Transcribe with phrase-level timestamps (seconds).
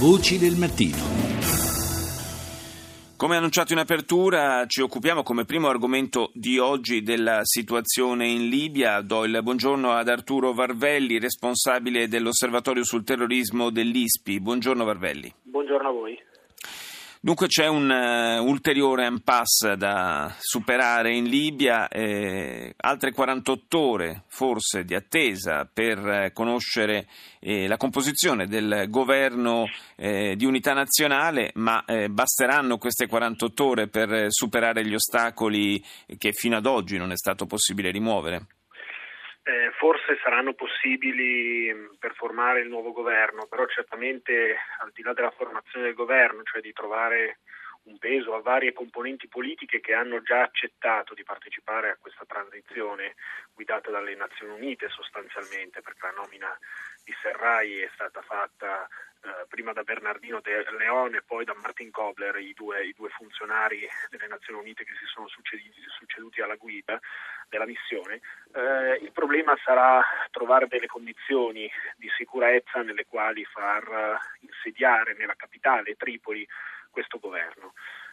[0.00, 0.96] Voci del mattino.
[3.18, 9.02] Come annunciato in apertura, ci occupiamo come primo argomento di oggi della situazione in Libia.
[9.02, 14.40] Do il buongiorno ad Arturo Varvelli, responsabile dell'Osservatorio sul terrorismo dell'ISPI.
[14.40, 15.30] Buongiorno Varvelli.
[15.42, 16.18] Buongiorno a voi.
[17.22, 24.84] Dunque c'è un uh, ulteriore impasse da superare in Libia, eh, altre 48 ore forse
[24.84, 27.06] di attesa per eh, conoscere
[27.38, 29.66] eh, la composizione del governo
[29.96, 35.84] eh, di unità nazionale, ma eh, basteranno queste 48 ore per superare gli ostacoli
[36.16, 38.46] che fino ad oggi non è stato possibile rimuovere?
[39.50, 45.12] Eh, forse saranno possibili mm, per formare il nuovo governo, però certamente al di là
[45.12, 47.40] della formazione del governo, cioè di trovare
[47.84, 53.14] un peso a varie componenti politiche che hanno già accettato di partecipare a questa transizione
[53.54, 56.58] guidata dalle Nazioni Unite sostanzialmente, perché la nomina
[57.04, 58.86] di Serrai è stata fatta
[59.22, 63.10] eh, prima da Bernardino De Leone e poi da Martin Kobler, i due, i due,
[63.10, 66.98] funzionari delle Nazioni Unite che si sono succeduti, succeduti alla guida
[67.48, 68.20] della missione.
[68.54, 75.96] Eh, il problema sarà trovare delle condizioni di sicurezza nelle quali far insediare nella capitale
[75.96, 76.46] Tripoli
[76.90, 77.72] questo governo.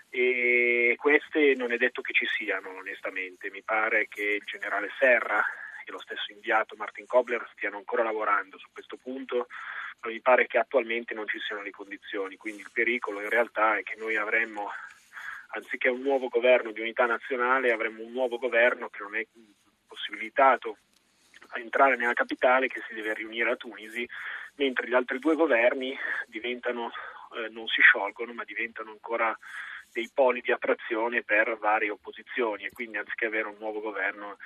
[0.10, 3.50] E queste non è detto che ci siano, onestamente.
[3.50, 5.44] Mi pare che il generale Serra
[5.86, 9.48] e lo stesso inviato Martin Kobler stiano ancora lavorando su questo punto,
[10.02, 12.38] ma mi pare che attualmente non ci siano le condizioni.
[12.38, 14.72] Quindi il pericolo in realtà è che noi avremmo
[15.50, 19.26] anziché un nuovo governo di unità nazionale avremo un nuovo governo che non è
[19.88, 20.78] possibilitato
[21.50, 24.08] a entrare nella capitale che si deve riunire a Tunisi,
[24.56, 26.92] mentre gli altri due governi diventano,
[27.36, 29.38] eh, non si sciolgono ma diventano ancora
[29.92, 32.66] dei poli di attrazione per varie opposizioni.
[32.66, 34.38] E quindi anziché avere un nuovo governo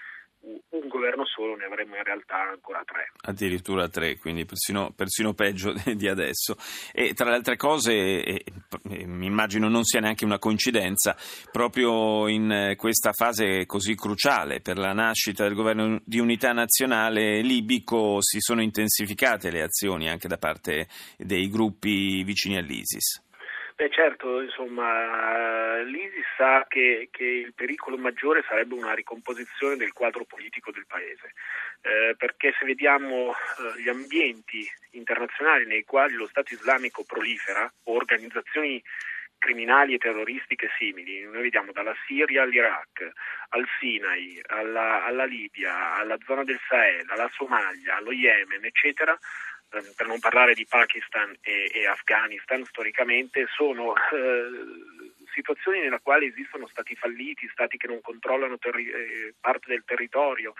[0.43, 3.11] un governo solo ne avremmo in realtà ancora tre.
[3.21, 6.55] Addirittura tre, quindi persino, persino peggio di adesso.
[6.91, 8.43] E tra le altre cose,
[8.83, 11.15] mi immagino non sia neanche una coincidenza,
[11.51, 18.17] proprio in questa fase così cruciale per la nascita del governo di unità nazionale libico
[18.21, 23.29] si sono intensificate le azioni anche da parte dei gruppi vicini all'ISIS.
[23.81, 30.23] Beh certo, insomma, l'ISIS sa che, che, il pericolo maggiore sarebbe una ricomposizione del quadro
[30.23, 31.33] politico del paese,
[31.81, 38.81] eh, perché se vediamo eh, gli ambienti internazionali nei quali lo Stato islamico prolifera, organizzazioni
[39.37, 43.11] criminali e terroristiche simili, noi vediamo dalla Siria all'Iraq,
[43.49, 49.17] al Sinai, alla, alla Libia, alla zona del Sahel, alla Somalia, allo Yemen, eccetera,
[49.73, 55.00] Ehm, per non parlare di Pakistan e, e Afghanistan storicamente, sono eh,
[55.33, 60.53] situazioni nella quale esistono stati falliti, stati che non controllano terri- eh, parte del territorio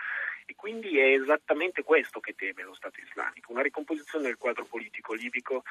[0.46, 3.52] e quindi è esattamente questo che teme lo Stato islamico.
[3.52, 5.62] Una ricomposizione del quadro politico libico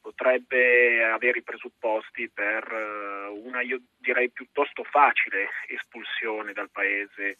[0.00, 7.38] potrebbe avere i presupposti per eh, una, io direi, piuttosto facile espulsione dal paese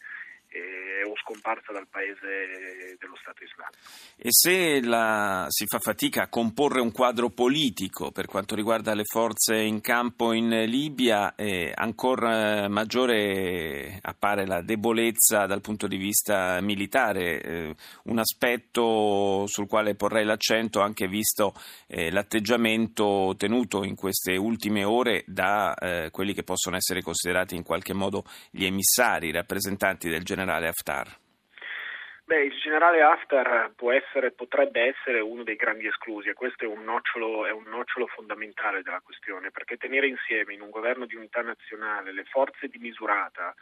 [1.31, 3.79] scomparsa dal paese dello Stato islamico.
[4.17, 9.05] E se la, si fa fatica a comporre un quadro politico per quanto riguarda le
[9.05, 16.61] forze in campo in Libia, eh, ancora maggiore appare la debolezza dal punto di vista
[16.61, 17.75] militare, eh,
[18.05, 21.55] un aspetto sul quale porrei l'accento anche visto
[21.87, 27.63] eh, l'atteggiamento tenuto in queste ultime ore da eh, quelli che possono essere considerati in
[27.63, 31.20] qualche modo gli emissari, i rappresentanti del generale generale Haftar?
[32.31, 36.85] Beh, il generale Haftar essere, potrebbe essere uno dei grandi esclusi e questo è un,
[36.85, 41.43] nocciolo, è un, nocciolo, fondamentale della questione, perché tenere insieme in un governo di unità
[41.43, 43.53] nazionale le forze di misurata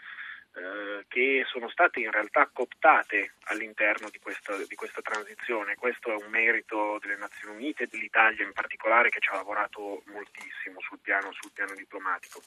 [0.53, 6.23] eh, che sono state in realtà cooptate all'interno di questa, di questa, transizione, questo è
[6.23, 10.99] un merito delle Nazioni Unite e dell'Italia in particolare che ci ha lavorato moltissimo sul
[11.01, 12.43] piano, sul piano diplomatico.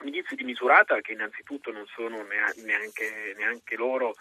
[0.00, 4.14] Milizie di misurata che innanzitutto non sono neanche, neanche loro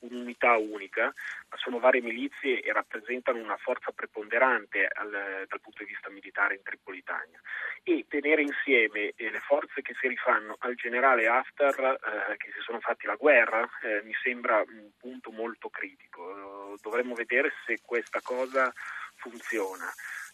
[0.00, 5.90] un'unità unica, ma sono varie milizie e rappresentano una forza preponderante al, dal punto di
[5.90, 7.40] vista militare in Tripolitania.
[7.82, 11.98] E tenere insieme eh, le forze che si rifanno al generale Haftar,
[12.30, 16.78] eh, che si sono fatti la guerra, eh, mi sembra un punto molto critico.
[16.82, 18.72] dovremmo vedere se questa cosa
[19.16, 19.92] funziona.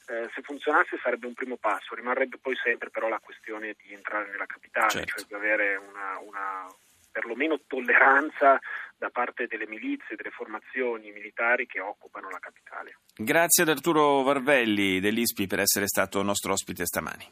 [0.08, 4.30] Eh, se funzionasse sarebbe un primo passo, rimarrebbe poi sempre però la questione di entrare
[4.30, 5.18] nella capitale, certo.
[5.18, 6.66] cioè di avere una, una
[7.10, 8.60] perlomeno tolleranza
[9.06, 12.98] da parte delle milizie, delle formazioni militari che occupano la capitale.
[13.14, 17.26] Grazie ad Arturo Varvelli dell'ISPI per essere stato nostro ospite stamani.